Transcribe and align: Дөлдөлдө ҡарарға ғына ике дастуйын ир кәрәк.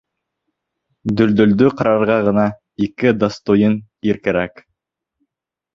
Дөлдөлдө 1.21 1.69
ҡарарға 1.81 2.17
ғына 2.31 2.47
ике 2.87 3.15
дастуйын 3.27 3.79
ир 4.13 4.23
кәрәк. 4.27 4.69